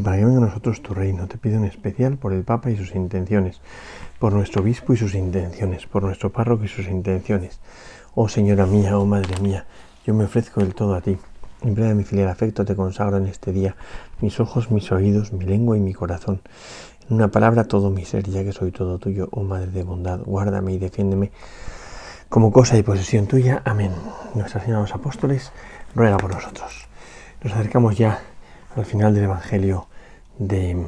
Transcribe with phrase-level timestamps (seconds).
[0.00, 1.26] para que venga a nosotros tu reino.
[1.28, 3.60] Te pido en especial por el Papa y sus intenciones
[4.18, 7.60] por nuestro obispo y sus intenciones, por nuestro párroco y sus intenciones.
[8.14, 9.66] Oh Señora mía, oh Madre mía,
[10.06, 11.18] yo me ofrezco del todo a ti.
[11.62, 13.76] En plena de mi filial afecto te consagro en este día
[14.22, 16.40] mis ojos, mis oídos, mi lengua y mi corazón.
[17.08, 20.20] En una palabra todo mi ser, ya que soy todo tuyo, oh Madre de bondad,
[20.24, 21.30] guárdame y defiéndeme
[22.28, 23.62] como cosa y posesión tuya.
[23.64, 23.92] Amén.
[24.34, 25.52] Nuestra Señora de los Apóstoles
[25.94, 26.88] ruega por nosotros.
[27.42, 28.20] Nos acercamos ya
[28.76, 29.86] al final del Evangelio
[30.38, 30.84] de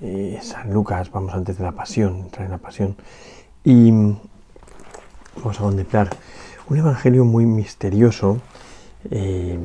[0.00, 2.96] eh, San Lucas, vamos antes de la pasión, entrar en la pasión,
[3.64, 3.90] y
[5.36, 6.10] vamos a contemplar
[6.68, 8.40] un evangelio muy misterioso
[9.10, 9.58] eh,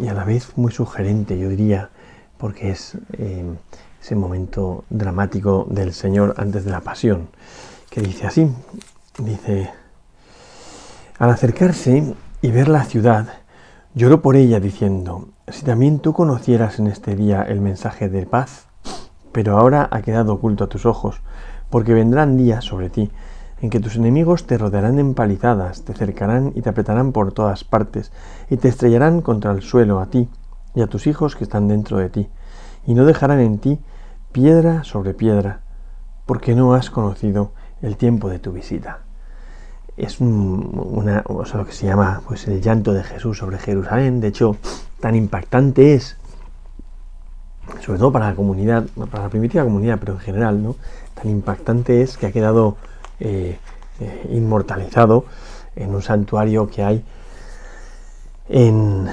[0.00, 1.90] y a la vez muy sugerente, yo diría,
[2.36, 3.44] porque es eh,
[4.02, 7.28] ese momento dramático del Señor antes de la pasión,
[7.88, 8.50] que dice así,
[9.18, 9.70] dice,
[11.18, 13.28] al acercarse y ver la ciudad,
[13.94, 18.66] lloró por ella diciendo, si también tú conocieras en este día el mensaje de paz,
[19.32, 21.20] pero ahora ha quedado oculto a tus ojos,
[21.70, 23.10] porque vendrán días sobre ti
[23.60, 28.12] en que tus enemigos te rodearán empalizadas, te cercarán y te apretarán por todas partes,
[28.50, 30.28] y te estrellarán contra el suelo a ti
[30.74, 32.28] y a tus hijos que están dentro de ti,
[32.86, 33.78] y no dejarán en ti
[34.32, 35.60] piedra sobre piedra,
[36.26, 39.00] porque no has conocido el tiempo de tu visita.
[39.96, 44.20] Es una, lo que se llama pues, el llanto de Jesús sobre Jerusalén.
[44.20, 44.56] De hecho,
[45.02, 46.16] tan impactante es
[47.80, 50.76] sobre todo para la comunidad, para la primitiva comunidad, pero en general, ¿no?
[51.14, 52.76] Tan impactante es que ha quedado
[53.18, 53.58] eh,
[53.98, 55.24] eh, inmortalizado
[55.74, 57.04] en un santuario que hay
[58.48, 59.08] en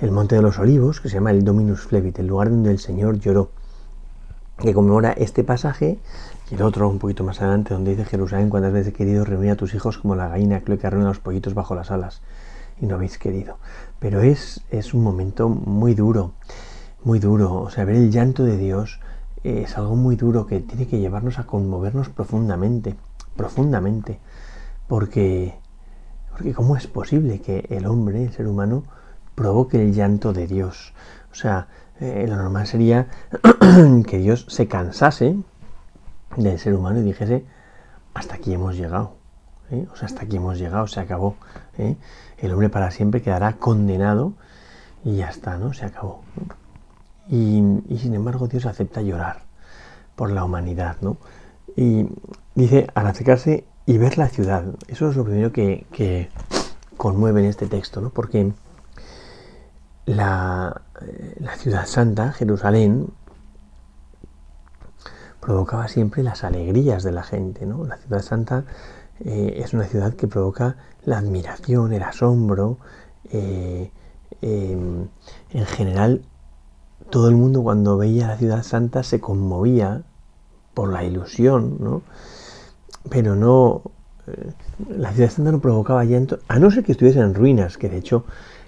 [0.00, 2.78] el Monte de los Olivos, que se llama el Dominus Flevit, el lugar donde el
[2.78, 3.50] Señor lloró,
[4.58, 5.98] que conmemora este pasaje
[6.50, 9.50] y el otro un poquito más adelante, donde dice Jerusalén, cuántas veces he querido reunir
[9.50, 12.22] a tus hijos como la gallina creo que reúne a los pollitos bajo las alas,
[12.80, 13.58] y no habéis querido.
[14.00, 16.32] Pero es, es un momento muy duro
[17.04, 17.54] muy duro.
[17.54, 19.00] O sea, ver el llanto de Dios
[19.44, 22.96] es algo muy duro que tiene que llevarnos a conmovernos profundamente,
[23.36, 24.18] profundamente.
[24.86, 25.54] Porque,
[26.30, 28.84] porque ¿cómo es posible que el hombre, el ser humano,
[29.34, 30.92] provoque el llanto de Dios?
[31.30, 31.68] O sea,
[32.00, 33.08] eh, lo normal sería
[34.06, 35.36] que Dios se cansase
[36.36, 37.44] del ser humano y dijese,
[38.14, 39.17] hasta aquí hemos llegado.
[39.70, 39.86] ¿Eh?
[39.92, 41.36] O sea, hasta aquí hemos llegado, se acabó.
[41.78, 41.96] ¿eh?
[42.38, 44.34] El hombre para siempre quedará condenado
[45.04, 45.72] y ya está, ¿no?
[45.72, 46.22] Se acabó.
[47.28, 47.62] Y,
[47.98, 49.42] sin embargo Dios acepta llorar
[50.16, 51.18] por la humanidad, ¿no?
[51.76, 52.06] Y
[52.54, 56.30] dice, al acercarse y ver la ciudad, eso es lo primero que,
[56.96, 58.10] conmueve en este texto, ¿no?
[58.10, 58.52] Porque
[60.06, 60.82] la,
[61.58, 63.08] ciudad santa, Jerusalén,
[65.40, 67.84] provocaba siempre las alegrías de la gente, ¿no?
[67.84, 68.64] La ciudad santa
[69.24, 72.78] eh, es una ciudad que provoca la admiración, el asombro,
[73.30, 73.90] eh,
[74.42, 75.08] em,
[75.50, 76.22] en general
[77.10, 80.02] todo el mundo cuando veía la ciudad santa se conmovía
[80.74, 82.02] por la ilusión, ¿no?
[83.10, 83.82] Pero no,
[84.26, 84.52] eh,
[84.88, 87.98] la ciudad santa no provocaba llanto, a no ser que estuviese en ruinas, que de
[87.98, 88.24] hecho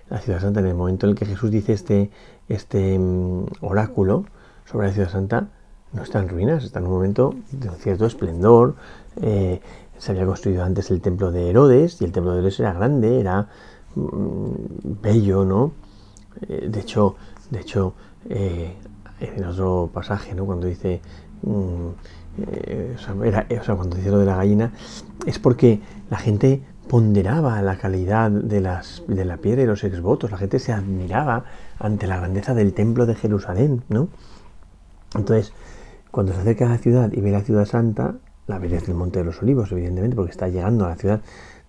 [0.08, 2.10] la ciudad santa en el momento en el que Jesús dice este,
[2.48, 4.24] este mm, oráculo
[4.64, 5.48] sobre la ciudad santa,
[5.92, 8.74] no está en ruinas, está en un momento de un cierto esplendor.
[9.20, 9.60] Eh,
[9.98, 13.20] se había construido antes el templo de Herodes y el templo de Herodes era grande,
[13.20, 13.48] era
[13.94, 14.52] mm,
[15.02, 15.72] bello, ¿no?
[16.48, 17.16] Eh, de hecho,
[17.50, 17.94] de hecho,
[18.28, 18.74] eh,
[19.20, 20.46] en otro pasaje, ¿no?
[20.46, 21.00] cuando dice,
[21.42, 21.88] mm,
[22.46, 24.72] eh, o, sea, cuando dice lo de la gallina,
[25.26, 30.30] es porque la gente ponderaba la calidad de, las, de la piedra y los exvotos,
[30.30, 31.44] la gente se admiraba
[31.78, 34.08] ante la grandeza del templo de Jerusalén, ¿no?
[35.14, 35.52] Entonces,
[36.10, 38.14] cuando se acerca a la ciudad y ve la ciudad santa,
[38.46, 41.20] la ve desde el Monte de los Olivos, evidentemente, porque está llegando a la ciudad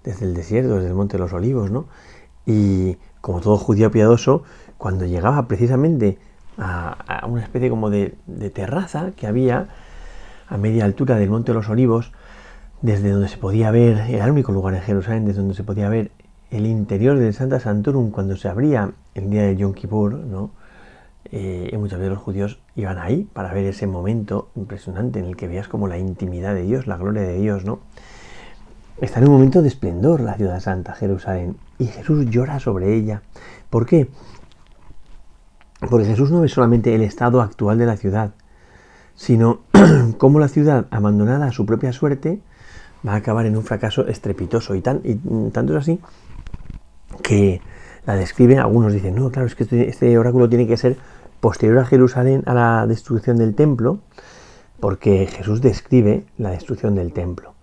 [0.04, 1.86] desde el desierto, desde el Monte de los Olivos, ¿no?
[2.46, 4.44] Y como todo judío piadoso,
[4.78, 6.18] cuando llegaba precisamente
[6.58, 8.16] a, una especie como de,
[8.54, 9.70] terraza que había
[10.48, 12.12] a media altura del Monte de los Olivos,
[12.82, 15.88] desde donde se podía ver, era el único lugar en Jerusalén desde donde se podía
[15.88, 16.12] ver
[16.50, 20.52] el interior del Santa Santorum cuando se abría el día de Yom Kippur, ¿no?
[21.32, 25.48] Eh, muchos de los judíos iban ahí para ver ese momento impresionante en el que
[25.48, 27.80] veías como la intimidad de Dios, la gloria de Dios, ¿no?
[29.00, 33.24] Está en un momento de esplendor la ciudad santa, Jerusalén, y Jesús llora sobre ella.
[33.70, 34.08] ¿Por qué?
[35.90, 38.32] Porque Jesús no ve solamente el estado actual de la ciudad,
[39.16, 39.62] sino
[40.18, 42.42] cómo la ciudad, abandonada a su propia suerte,
[43.06, 44.76] va a acabar en un fracaso estrepitoso.
[44.76, 45.02] Y, tan,
[45.52, 46.00] tanto es así
[47.24, 47.62] que
[48.06, 50.98] la describen, algunos dicen, no, claro, es que este, este oráculo tiene que ser
[51.42, 54.00] posterior a Jerusalén, a la destrucción del templo,
[54.80, 57.54] porque Jesús describe la destrucción del templo.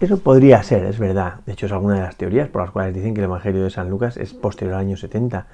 [0.00, 1.40] Eso podría ser, es verdad.
[1.46, 3.70] De hecho, es alguna de las teorías por las cuales dicen que el Evangelio de
[3.70, 5.46] San Lucas es posterior al año 70.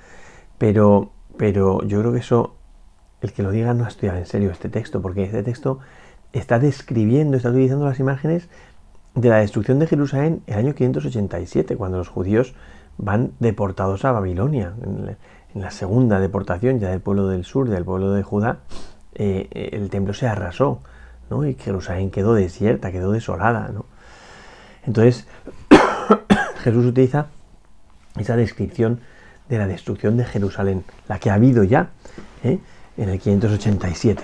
[0.58, 2.56] Pero, pero yo creo que eso,
[3.20, 5.78] el que lo diga no ha estudiado en serio este texto, porque este texto
[6.32, 8.48] está describiendo, está utilizando las imágenes
[9.14, 12.54] de la destrucción de Jerusalén el año 587, cuando los judíos
[12.96, 14.72] van deportados a Babilonia.
[15.54, 18.58] En la segunda deportación ya del pueblo del sur, del pueblo de Judá,
[19.14, 20.80] eh, el templo se arrasó,
[21.28, 21.44] ¿no?
[21.46, 23.84] Y Jerusalén quedó desierta, quedó desolada, ¿no?
[24.86, 25.26] Entonces,
[26.62, 27.26] Jesús utiliza
[28.16, 29.00] esa descripción
[29.48, 31.90] de la destrucción de Jerusalén, la que ha habido ya
[32.44, 32.58] ¿eh?
[32.96, 34.22] en el 587.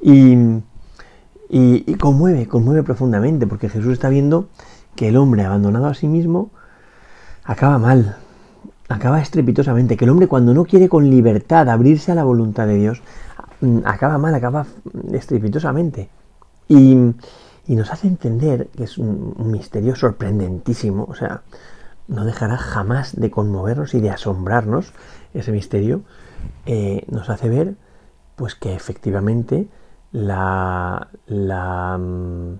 [0.00, 0.36] Y,
[1.48, 4.48] y, conmueve, conmueve profundamente, porque Jesús está viendo
[4.94, 6.50] que el hombre abandonado a sí mismo
[7.42, 8.16] acaba mal,
[8.94, 12.76] acaba estrepitosamente, que el hombre cuando no quiere con libertad abrirse a la voluntad de
[12.76, 13.02] Dios,
[13.60, 14.66] mm, acaba mal, acaba
[15.12, 16.08] estrepitosamente.
[16.68, 16.96] Y,
[17.66, 21.42] y nos hace entender que es un, misterio sorprendentísimo, o sea,
[22.08, 24.92] no dejará jamás de conmovernos y de asombrarnos
[25.32, 26.02] ese misterio,
[26.66, 27.74] eh, nos hace ver
[28.36, 29.68] pues que efectivamente
[30.12, 32.58] la, la mm,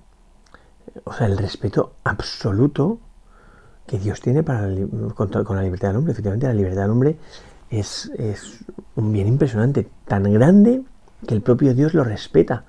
[1.04, 2.98] o sea, el respeto absoluto
[3.86, 4.68] que Dios tiene para
[5.14, 6.12] con, la libertad del hombre.
[6.12, 7.16] Efectivamente, la libertad del hombre
[7.70, 8.64] es, es
[8.96, 10.82] un bien impresionante, tan grande
[11.26, 12.64] que el propio Dios lo respeta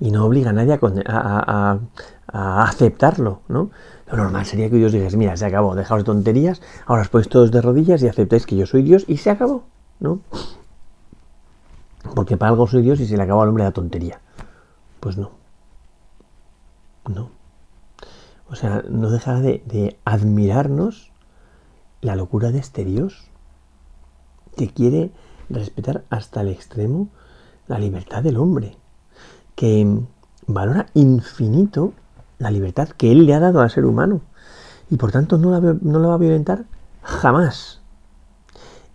[0.00, 1.78] y no obliga a nadie a,
[2.30, 3.70] aceptarlo, ¿no?
[4.10, 7.28] Lo normal sería que Dios dijese, mira, se acabó, dejaos de tonterías, ahora os ponéis
[7.28, 9.64] todos de rodillas y aceptáis que yo soy Dios y se acabó,
[10.00, 10.20] ¿no?
[12.14, 14.20] Porque para algo soy Dios y se le acabó al hombre la tontería.
[15.00, 15.30] Pues no.
[17.08, 17.30] No.
[18.50, 21.12] O sea, no dejará de, admirarnos
[22.00, 23.26] la locura de este Dios
[24.56, 25.10] que quiere
[25.50, 27.08] respetar hasta el extremo
[27.66, 28.76] la libertad del hombre
[29.54, 30.00] que
[30.46, 31.92] valora infinito
[32.38, 34.20] la libertad que Él le ha dado al ser humano
[34.90, 36.64] y por tanto no la, no va a violentar
[37.02, 37.80] jamás.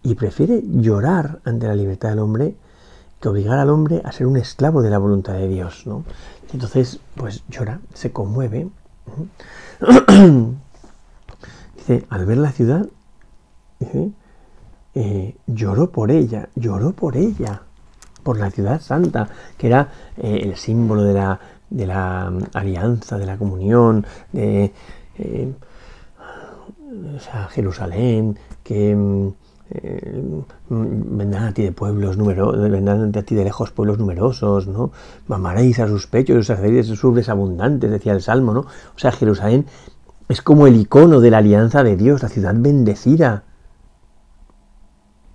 [0.01, 2.55] Y prefiere llorar ante la libertad del hombre
[3.19, 5.83] que obligar al hombre a ser un esclavo de la voluntad de Dios.
[5.85, 6.03] ¿no?
[6.51, 8.69] Entonces, pues llora, se conmueve.
[11.75, 12.87] dice, al ver la ciudad,
[14.95, 17.61] eh, lloró por ella, lloró por ella
[18.23, 19.27] por la ciudad santa,
[19.57, 21.39] que era eh, el símbolo de la,
[21.69, 24.71] de la mm, alianza, de la comunión, de
[25.17, 25.53] eh,
[27.49, 29.33] Jerusalén, que mm,
[29.75, 30.21] eh,
[30.69, 34.91] vendrán a ti de pueblos numerosos, vendrán a ti de lejos pueblos numerosos, ¿no?
[35.25, 38.59] Mamaréis a sus pechos, os haceréis subres abundantes, decía el Salmo, ¿no?
[38.59, 39.65] O sea, Jerusalén
[40.29, 43.45] es como el icono de la alianza de Dios, la ciudad bendecida.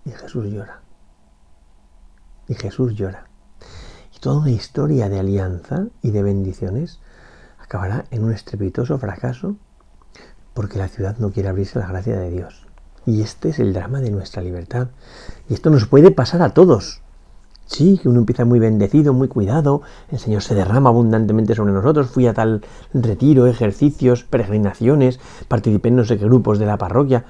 [0.04, 0.82] Y Jesús llora.
[2.46, 3.26] Y Jesús llora.
[4.14, 7.00] Y toda una historia de alianza y de bendiciones
[7.58, 9.56] acabará en un estrepitoso fracaso
[10.54, 12.67] porque la ciudad no quiere abrirse a la gracia de Dios.
[13.08, 14.88] Y este es el drama de nuestra libertad.
[15.48, 17.00] Y esto nos puede pasar a todos.
[17.64, 22.10] Sí, que uno empieza muy bendecido, muy cuidado, el Señor se derrama abundantemente sobre nosotros,
[22.10, 27.24] fui a tal retiro, ejercicios, peregrinaciones, participé en no sé qué grupos de la parroquia.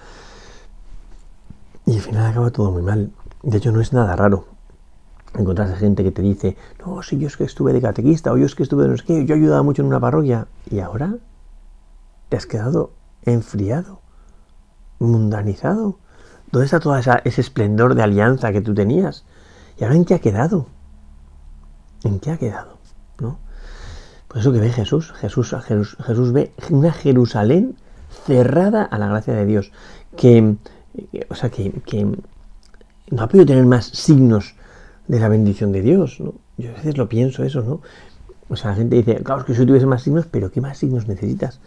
[1.87, 3.13] Y al final acaba todo muy mal.
[3.45, 4.47] De hecho, no es nada raro
[5.39, 8.47] encontrarse gente que te dice, no, si yo es que estuve de catequista, o yo
[8.47, 10.81] es que estuve de no sé qué, yo he ayudado mucho en una parroquia, y
[10.81, 11.15] ahora
[12.31, 12.91] te has quedado
[13.23, 14.01] enfriado,
[14.99, 15.99] mundanizado.
[16.51, 19.25] ¿Dónde está todo ese esplendor de alianza que tú tenías?
[19.79, 20.67] ¿Y ahora en qué ha quedado?
[22.05, 22.79] ¿En qué ha quedado?
[23.21, 23.39] ¿No?
[24.29, 25.55] Por eso que ve Jesús, Jesús,
[26.07, 27.77] Jesús, ve una Jerusalén
[28.27, 29.73] cerrada a la gracia de Dios,
[30.17, 30.57] que,
[31.29, 34.55] o sea, que, que no ha podido tener más signos
[35.07, 36.35] de la bendición de Dios, ¿no?
[36.59, 37.81] Yo a veces lo pienso eso, ¿no?
[38.49, 40.79] O sea, la gente dice, claro, es que si tuviese más signos, pero ¿qué más
[40.79, 41.61] signos necesitas?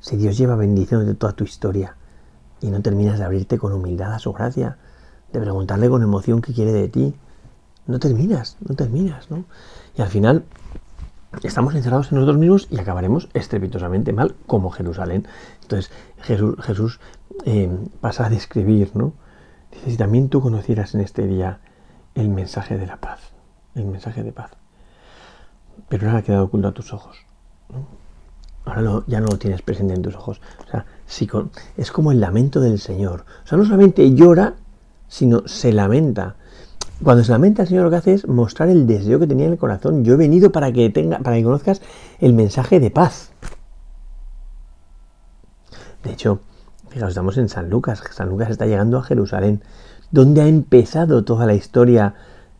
[0.00, 1.96] Si Dios lleva bendiciones de toda tu historia
[2.60, 4.76] y no terminas de abrirte con humildad a su gracia,
[5.32, 7.14] de preguntarle con emoción qué quiere de ti,
[7.86, 9.44] no terminas, no terminas, ¿no?
[9.96, 10.44] Y al final
[11.42, 15.26] estamos encerrados en nosotros mismos y acabaremos estrepitosamente mal como Jerusalén.
[15.62, 17.00] Entonces Jesús,
[17.44, 19.12] eh, pasa a describir, ¿no?
[19.72, 21.60] Dice, si también tú conocieras en este día
[22.14, 23.20] el mensaje de la paz,
[23.74, 24.50] el mensaje de paz.
[25.88, 27.24] Pero ahora ha quedado oculto a tus ojos.
[28.68, 30.40] Ahora ya no lo tienes presente en tus ojos.
[30.66, 30.84] O sea,
[31.76, 33.24] es como el lamento del Señor.
[33.44, 34.54] O sea, no solamente llora,
[35.08, 36.36] sino se lamenta.
[37.02, 39.52] Cuando se lamenta el Señor lo que hace es mostrar el deseo que tenía en
[39.52, 40.04] el corazón.
[40.04, 41.80] Yo he venido para que tenga, para que conozcas
[42.20, 43.30] el mensaje de paz.
[46.02, 46.40] De hecho,
[46.90, 48.02] fijaos, estamos en San Lucas.
[48.12, 49.62] San Lucas está llegando a Jerusalén.
[50.10, 52.14] ¿Dónde ha empezado toda la historia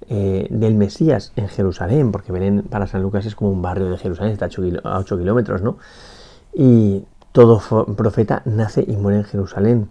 [0.08, 1.32] eh, del Mesías?
[1.36, 4.98] En Jerusalén, porque Belén para San Lucas es como un barrio de Jerusalén, está a
[4.98, 5.78] 8, kilómetros, ¿no?
[6.54, 7.60] Y todo
[7.96, 9.90] profeta nace y muere en Jerusalén.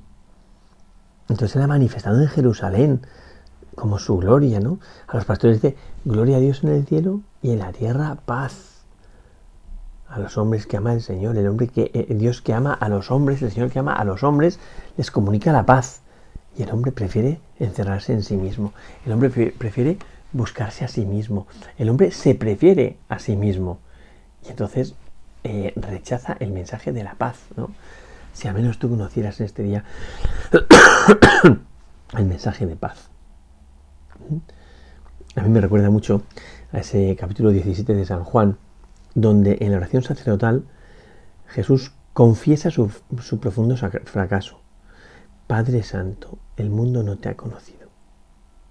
[1.29, 3.01] Entonces él ha manifestado en Jerusalén
[3.75, 4.79] como su gloria, ¿no?
[5.07, 8.85] A los pastores dice, gloria a Dios en el cielo y en la tierra paz.
[10.09, 12.89] A los hombres que ama el Señor, el hombre que eh, Dios que ama a
[12.89, 14.59] los hombres, el Señor que ama a los hombres,
[14.95, 16.01] les comunica la paz.
[16.57, 18.73] Y el hombre prefiere encerrarse en sí mismo.
[19.05, 19.97] El hombre prefiere
[20.31, 21.47] buscarse a sí mismo.
[21.77, 23.79] El hombre se prefiere a sí mismo.
[24.45, 24.95] Y entonces
[25.43, 27.69] eh, rechaza el mensaje de la paz, ¿no?
[28.33, 29.83] Si al menos tú conocieras en este día
[32.17, 33.09] el mensaje de paz.
[35.35, 36.23] A mí me recuerda mucho
[36.71, 38.57] a ese capítulo 17 de San Juan,
[39.15, 40.65] donde en la oración sacerdotal
[41.47, 42.89] Jesús confiesa su,
[43.39, 44.59] profundo fracaso.
[45.47, 47.87] Padre Santo, el mundo no te ha conocido.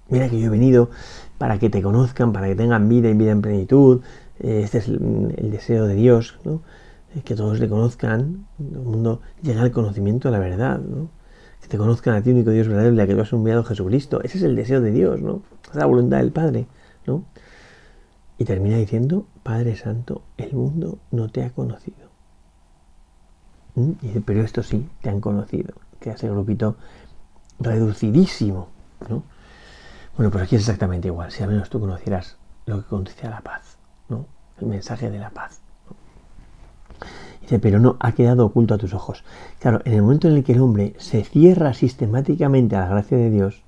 [0.09, 0.91] Mira que yo he venido
[1.39, 4.03] para que te conozcan, para que tengan vida y vida en plenitud.
[4.39, 6.63] Eh, este es el, deseo de Dios, ¿no?
[7.25, 10.79] Que todos le conozcan, el mundo llegue al conocimiento de la verdad.
[10.79, 11.09] ¿no?
[11.67, 14.23] que te conozcan a ti, único Dios verdadero, y a que tú has enviado Jesucristo.
[14.23, 15.43] Ese es el deseo de Dios, ¿no?
[15.69, 16.67] Es la voluntad del Padre,
[17.07, 17.25] ¿no?
[18.39, 22.11] Y termina diciendo, Padre Santo, el mundo no te ha conocido.
[23.75, 23.93] ¿Mm?
[24.01, 25.75] Y dice, pero esto sí, te han conocido.
[25.99, 26.77] Que ese grupito
[27.59, 28.69] reducidísimo,
[29.09, 29.23] ¿no?
[30.17, 31.31] Bueno, pues aquí es exactamente igual.
[31.31, 33.77] Si al menos tú conocieras lo que conduce a la paz,
[34.09, 34.27] ¿no?
[34.61, 35.61] El mensaje de la paz.
[37.43, 39.23] Dice, pero no, ha quedado oculto a tus ojos.
[39.61, 43.19] Claro, en el momento en el que el hombre se cierra sistemáticamente a la gracia
[43.19, 43.63] de Dios,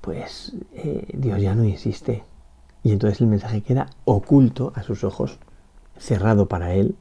[0.00, 2.24] pues eh, Dios ya no insiste.
[2.82, 5.38] Y entonces el mensaje queda oculto a sus ojos,
[5.98, 6.96] cerrado para él.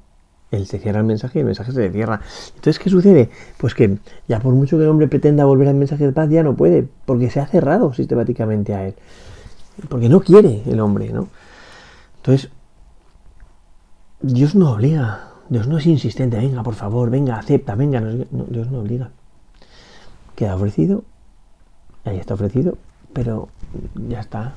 [0.55, 2.21] Él se cierra el mensaje y el mensaje se cierra.
[2.55, 3.29] Entonces, ¿qué sucede?
[3.57, 6.43] Pues que ya por mucho que el hombre pretenda volver al mensaje de paz, ya
[6.43, 8.95] no puede, porque se ha cerrado sistemáticamente a él.
[9.89, 11.27] Porque no quiere el hombre, ¿no?
[12.17, 12.49] Entonces,
[14.21, 18.01] Dios no obliga Dios no es insistente, venga, por favor, venga, acepta, venga.
[18.01, 19.09] Dios no obliga.
[20.35, 21.03] Queda ofrecido,
[22.05, 22.77] ahí está ofrecido,
[23.13, 23.49] pero
[24.07, 24.53] ya está.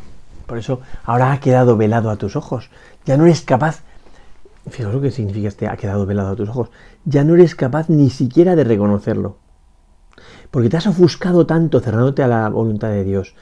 [0.46, 2.70] Por eso ahora ha quedado velado a tus ojos.
[3.04, 3.82] Ya no eres capaz,
[4.68, 6.70] fijaos lo que significa este ha quedado velado a tus ojos.
[7.04, 9.36] Ya no eres capaz ni siquiera de reconocerlo.
[10.50, 13.34] Porque te has ofuscado tanto cerrándote a la voluntad de Dios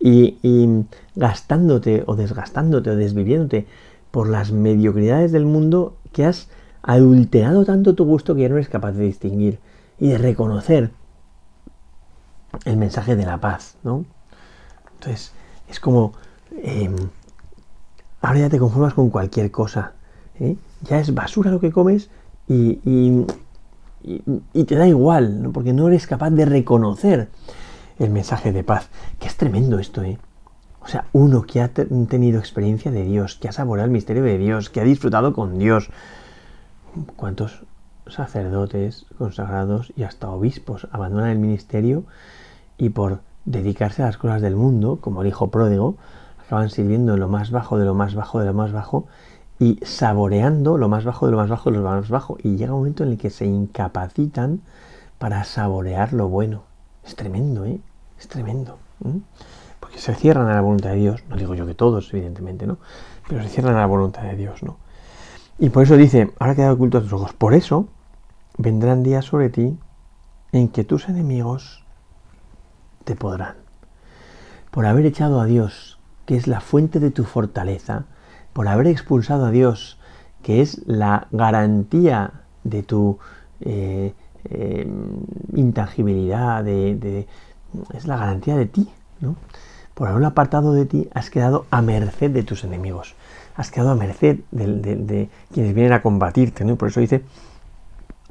[0.00, 0.84] y,
[1.14, 3.66] gastándote o desgastándote o desviviéndote
[4.10, 6.48] por las mediocridades del mundo que has
[6.82, 9.60] adulterado tanto tu gusto que ya no eres capaz de distinguir
[9.98, 10.90] y de reconocer
[12.64, 14.04] el mensaje de la paz, ¿no?
[14.94, 15.32] Entonces,
[15.68, 16.12] es como,
[16.62, 16.94] em,
[18.20, 19.92] ahora ya te conformas con cualquier cosa,
[20.40, 20.56] ¿eh?
[20.82, 22.10] Ya es basura lo que comes
[22.48, 25.52] y, y, te da igual, ¿no?
[25.52, 27.28] porque no eres capaz de reconocer
[27.98, 30.18] el mensaje de paz, que es tremendo esto, ¿eh?
[30.80, 34.36] O sea, uno que ha tenido experiencia de Dios, que ha saboreado el misterio de
[34.36, 35.90] Dios, que ha disfrutado con Dios,
[37.14, 37.62] cuántos
[38.08, 42.04] sacerdotes consagrados y hasta obispos abandonan el ministerio
[42.78, 45.96] y por dedicarse a las cosas del mundo, como el hijo pródigo,
[46.44, 49.06] acaban sirviendo en lo más bajo de lo más bajo de lo más bajo
[49.62, 52.36] y saboreando lo más bajo de lo más bajo de lo más bajo.
[52.42, 54.60] Y llega un momento en el que se incapacitan
[55.20, 56.64] para saborear lo bueno.
[57.04, 57.78] Es tremendo, ¿eh?
[58.18, 58.78] Es tremendo.
[59.78, 61.22] Porque se cierran a la voluntad de Dios.
[61.28, 62.78] No digo yo que todos, evidentemente, ¿no?
[63.28, 64.78] Pero se cierran a la voluntad de Dios, ¿no?
[65.60, 67.32] Y por eso dice, ahora queda oculto a tus ojos.
[67.32, 67.86] Por eso
[68.58, 69.78] vendrán días sobre ti
[70.50, 71.84] en que tus enemigos
[73.04, 73.54] te podrán.
[74.72, 78.06] Por haber echado a Dios, que es la fuente de tu fortaleza,
[78.52, 79.98] por haber expulsado a Dios,
[80.42, 82.32] que es la garantía
[82.64, 83.18] de tu
[83.60, 84.12] eh,
[84.50, 84.86] eh,
[85.54, 87.26] intangibilidad, de,
[87.94, 88.88] es la garantía de ti,
[89.20, 89.36] ¿no?
[89.94, 93.14] Por haberlo apartado de ti, has quedado a merced de tus enemigos
[93.56, 96.76] has quedado a merced de, quienes vienen a combatirte, ¿no?
[96.76, 97.22] por eso dice,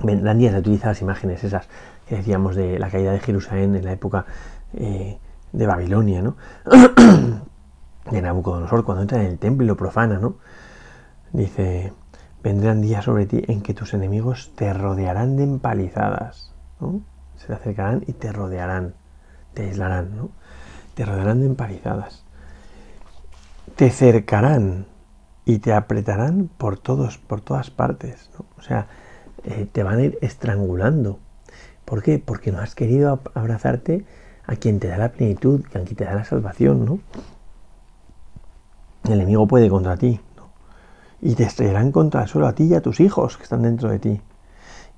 [0.03, 1.67] vendrán días, utiliza las imágenes esas
[2.07, 4.25] que decíamos de la caída de Jerusalén en la época
[4.73, 5.17] eh,
[5.51, 6.35] de Babilonia, ¿no?
[8.11, 10.35] de Nabucodonosor, cuando entra en el templo y lo profana, ¿no?
[11.31, 11.93] Dice,
[12.43, 17.01] vendrán días sobre ti en que tus enemigos te rodearán de empalizadas, ¿no?
[17.37, 18.93] Se te acercarán y te rodearán,
[19.53, 20.29] te aislarán, ¿no?
[20.93, 22.23] Te rodearán de empalizadas.
[23.75, 24.85] Te cercarán
[25.45, 28.29] y te apretarán por todos, por todas partes.
[28.57, 28.87] O sea,
[29.43, 31.19] eh, te van a ir estrangulando.
[31.85, 32.19] ¿Por qué?
[32.19, 34.05] Porque no has querido abrazarte
[34.45, 36.99] a quien te da la plenitud, a quien te da la salvación, ¿no?
[39.05, 40.50] El enemigo puede contra ti, ¿no?
[41.22, 43.89] Y te estrellarán contra el suelo a ti y a tus hijos que están dentro
[43.89, 44.22] de ti.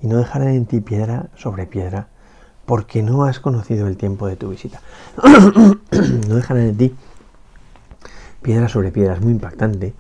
[0.02, 2.08] y no dejarán en ti piedra sobre piedra,
[2.66, 4.82] porque no has conocido el tiempo de tu visita.
[6.28, 6.96] no dejarán en ti
[8.42, 9.94] piedra sobre piedra, es muy impactante.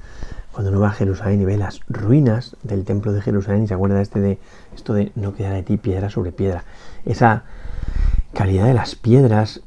[0.52, 3.74] Cuando uno va a Jerusalén y ve las ruinas del templo de Jerusalén y se
[3.74, 4.40] acuerda este de
[4.76, 6.64] esto de no quedar de ti piedra sobre piedra.
[7.06, 7.44] Esa
[8.34, 9.62] calidad de las piedras,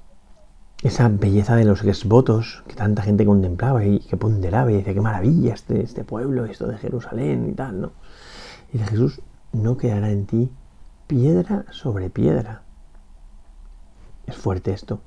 [0.86, 5.00] esa belleza de los exvotos que tanta gente contemplaba y que ponderaba y decía, qué
[5.00, 7.92] maravilla este, este pueblo, esto de Jerusalén y tal, ¿no?
[8.72, 9.20] Y de Jesús,
[9.52, 10.50] no quedará en ti
[11.06, 12.62] piedra sobre piedra.
[14.26, 15.00] Es fuerte esto,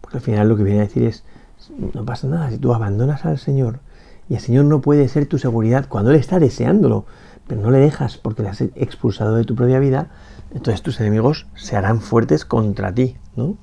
[0.00, 1.24] porque al final lo que viene a decir es,
[1.94, 3.80] no pasa nada, si tú abandonas al Señor
[4.28, 7.06] y el Señor no puede ser tu seguridad cuando Él está deseándolo,
[7.46, 10.10] pero no le dejas porque le has expulsado de tu propia vida,
[10.52, 13.56] entonces tus enemigos se harán fuertes contra ti, ¿no?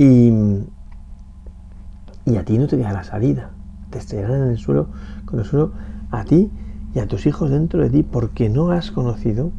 [0.00, 0.32] Y,
[2.24, 3.50] y a ti no te queda la salida,
[3.90, 4.86] te estrellarán en el suelo,
[5.26, 5.72] con el suelo
[6.10, 6.50] a ti
[6.94, 9.52] y a tus hijos dentro de ti porque no has conocido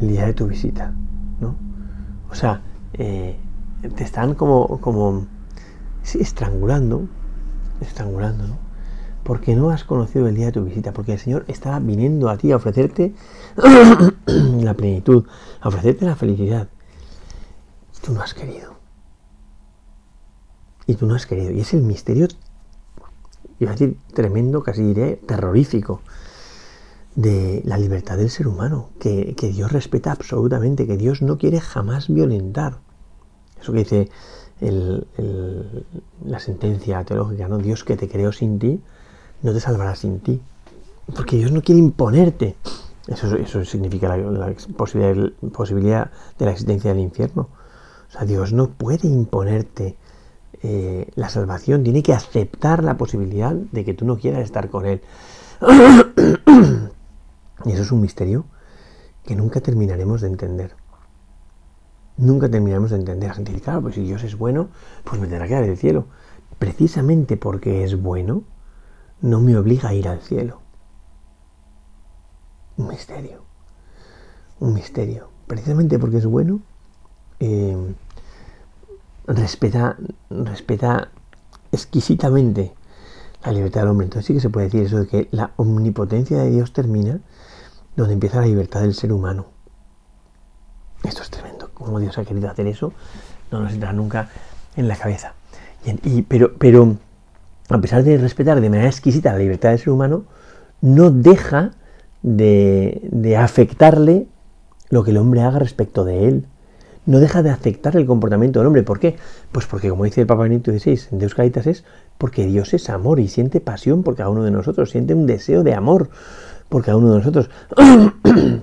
[0.00, 0.94] el día de tu visita,
[1.42, 1.56] ¿no?
[2.30, 2.62] O sea,
[2.94, 3.38] eh,
[3.96, 5.26] te están como, como
[6.14, 7.06] estrangulando,
[7.82, 8.56] estrangulando, ¿no?
[9.24, 12.38] Porque no has conocido el día de tu visita, porque el Señor está viniendo a
[12.38, 13.12] ti a ofrecerte
[14.26, 15.26] la plenitud,
[15.60, 16.68] a ofrecerte la felicidad.
[18.02, 18.79] Tú no has querido.
[20.90, 21.52] Y tú no has querido.
[21.52, 22.26] Y es el misterio,
[23.60, 26.00] iba a decir tremendo, casi diré terrorífico,
[27.14, 31.60] de la libertad del ser humano, que, que Dios respeta absolutamente, que Dios no quiere
[31.60, 32.78] jamás violentar.
[33.60, 34.08] Eso que dice
[36.24, 37.58] la sentencia teológica, ¿no?
[37.58, 38.80] Dios que te creó sin ti,
[39.42, 40.40] no te salvará sin ti.
[41.14, 42.56] Porque Dios no quiere imponerte.
[43.06, 47.48] Eso, eso significa la, posibilidad, posibilidad, de la existencia del infierno.
[48.08, 49.96] O sea, Dios no puede imponerte
[50.62, 54.86] eh, la salvación, tiene que aceptar la posibilidad de que tú no quieras estar con
[54.86, 55.00] Él.
[57.64, 58.44] y eso es un misterio
[59.24, 60.74] que nunca terminaremos de entender
[62.20, 63.32] nunca terminamos de entender.
[63.32, 64.68] Gente claro, pues si Dios es bueno,
[65.04, 66.06] pues me tendrá que dar el cielo.
[66.58, 68.44] Precisamente porque es bueno,
[69.20, 70.60] no me obliga a ir al cielo.
[72.76, 73.42] Un misterio.
[74.60, 75.30] Un misterio.
[75.46, 76.60] Precisamente porque es bueno,
[77.40, 77.76] eh,
[79.30, 79.96] respeta,
[80.28, 81.08] respeta
[81.72, 82.72] exquisitamente
[83.44, 84.04] la libertad del hombre.
[84.04, 87.20] Entonces sí que se puede decir eso de que la omnipotencia de Dios termina
[87.96, 89.46] donde empieza la libertad del ser humano.
[91.04, 92.92] Esto es tremendo cómo Dios ha querido hacer eso,
[93.50, 94.28] no nos entra nunca
[94.76, 95.34] en la cabeza.
[96.04, 96.96] Y, pero, pero,
[97.68, 100.24] a pesar de respetar de manera exquisita la libertad del ser humano,
[100.82, 101.72] no deja
[102.22, 104.26] de, de afectarle
[104.90, 106.46] lo que el hombre haga respecto de él.
[107.06, 108.82] No deja de afectar el comportamiento del hombre.
[108.82, 109.16] ¿Por qué?
[109.52, 111.84] Pues porque, como dice el Papa Benito XVI Deus Caritas, es
[112.18, 115.62] porque Dios es amor y siente pasión por cada uno de nosotros, siente un deseo
[115.62, 116.10] de amor
[116.68, 117.50] por cada uno de nosotros.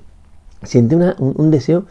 [0.64, 1.86] siente un deseo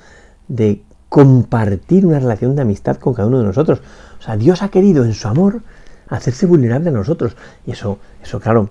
[0.48, 3.80] de compartir una relación de amistad con cada uno de nosotros.
[4.18, 5.62] O sea, Dios ha querido en su amor
[6.08, 7.36] hacerse vulnerable a nosotros.
[7.66, 8.70] Y eso, eso claro,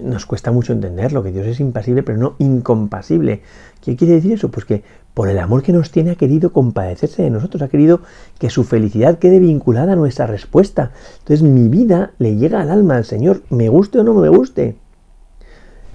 [0.00, 3.42] nos cuesta mucho entenderlo, que Dios es impasible, pero no incompasible.
[3.80, 4.50] ¿Qué quiere decir eso?
[4.50, 4.82] Pues que
[5.14, 8.00] por el amor que nos tiene ha querido compadecerse de nosotros, ha querido
[8.38, 10.92] que su felicidad quede vinculada a nuestra respuesta.
[11.18, 14.76] Entonces mi vida le llega al alma al Señor, me guste o no me guste.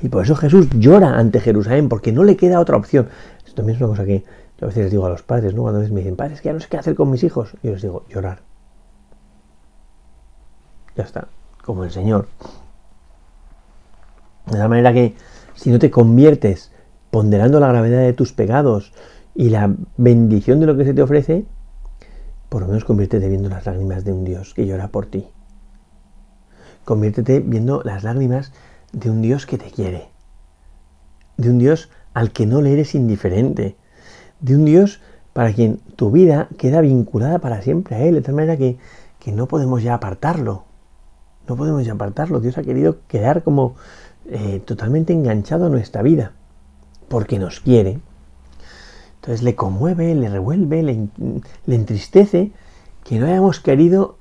[0.01, 3.07] Y por eso Jesús llora ante Jerusalén, porque no le queda otra opción.
[3.39, 4.23] Esto también es una cosa que
[4.59, 5.63] yo a veces les digo a los padres, ¿no?
[5.63, 7.53] Cuando me dicen, padres, que ya no sé qué hacer con mis hijos.
[7.63, 8.41] Yo les digo, llorar.
[10.95, 11.27] Ya está,
[11.63, 12.27] como el Señor.
[14.51, 15.15] De la manera que
[15.55, 16.71] si no te conviertes
[17.11, 18.93] ponderando la gravedad de tus pecados
[19.35, 21.45] y la bendición de lo que se te ofrece,
[22.49, 25.27] por lo menos conviértete viendo las lágrimas de un Dios que llora por ti.
[26.85, 28.53] Conviértete viendo las lágrimas
[28.93, 30.09] de un Dios que te quiere.
[31.35, 33.75] De un Dios al que no le eres indiferente
[34.39, 35.01] de un Dios
[35.33, 38.77] para quien tu vida queda vinculada para siempre a Él, de tal manera que,
[39.27, 40.63] no podemos ya apartarlo.
[41.49, 42.39] No podemos ya apartarlo.
[42.39, 43.75] Dios ha querido quedar como
[44.29, 46.33] eh, totalmente enganchado a nuestra vida,
[47.07, 47.99] porque nos quiere.
[49.15, 51.09] Entonces le conmueve, le revuelve, le,
[51.67, 52.51] entristece
[53.03, 54.17] que no hayamos querido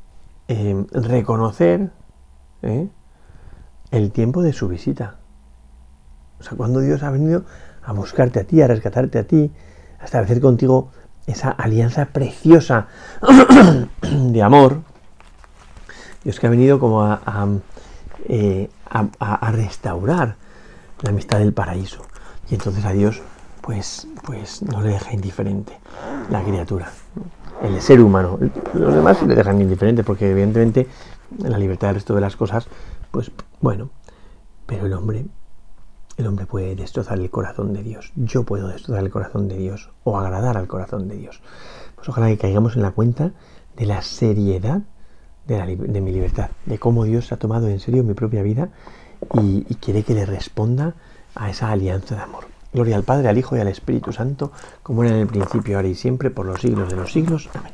[0.49, 1.91] eh, reconocer
[2.63, 2.89] eh,
[3.91, 5.17] el tiempo de su visita.
[6.39, 7.45] O sea, cuando Dios ha venido
[7.83, 9.51] a buscarte a ti, a rescatarte a ti,
[10.03, 10.91] establecer contigo
[11.27, 12.87] esa alianza preciosa
[14.03, 14.83] de amor.
[16.23, 17.03] Dios que ha venido como
[18.29, 20.37] eh, a, restaurar
[21.03, 22.03] la amistad del paraíso.
[22.51, 23.23] Y entonces a Dios
[23.61, 25.79] pues, pues no le deja indiferente
[26.31, 26.91] la criatura,
[27.63, 28.39] el ser humano.
[28.75, 30.87] Los demás le dejan indiferente porque evidentemente
[31.39, 32.69] la libertad del resto de las cosas,
[33.11, 33.91] pues bueno,
[34.67, 35.27] pero el hombre
[36.17, 38.13] el hombre puede destrozar el corazón de Dios.
[38.17, 41.43] Yo puedo destrozar el corazón de Dios o agradar al corazón de Dios.
[41.95, 43.33] Pues ojalá que caigamos en la cuenta
[43.77, 44.83] de la seriedad
[45.47, 48.69] de, mi libertad, de cómo Dios ha tomado en serio mi propia vida
[49.35, 50.95] y, y quiere que le responda
[51.35, 52.45] a esa alianza de amor.
[52.73, 55.89] Gloria al Padre, al Hijo y al Espíritu Santo, como era en el principio, ahora
[55.89, 57.49] y siempre, por los siglos de los siglos.
[57.55, 57.73] Amén.